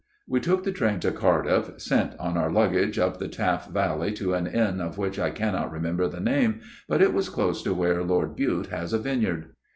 [0.27, 4.33] "We took the train to Cardiff; sent on our luggage up the Taff Valley to
[4.33, 8.01] an inn of which I cannot remember the name; but it was close to where
[8.03, 9.51] Lord Bute has a vineyard.